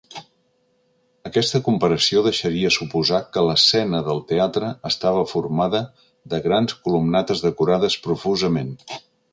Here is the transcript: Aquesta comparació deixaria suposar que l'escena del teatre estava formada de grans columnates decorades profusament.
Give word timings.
Aquesta 1.29 1.61
comparació 1.67 2.23
deixaria 2.27 2.71
suposar 2.77 3.19
que 3.35 3.43
l'escena 3.49 4.01
del 4.09 4.23
teatre 4.33 4.73
estava 4.93 5.29
formada 5.35 5.85
de 6.35 6.43
grans 6.49 6.79
columnates 6.89 7.47
decorades 7.49 8.03
profusament. 8.09 8.77